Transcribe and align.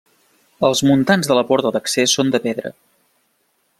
Els 0.69 0.79
muntants 0.87 1.29
de 1.31 1.37
la 1.39 1.43
porta 1.51 1.73
d’accés 1.75 2.17
són 2.19 2.33
de 2.37 2.43
pedra. 2.47 2.73